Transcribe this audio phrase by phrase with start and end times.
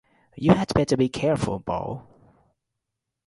[0.35, 2.03] You had better be careful, Ball.